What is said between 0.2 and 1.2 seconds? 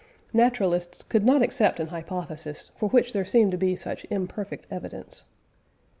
Naturalists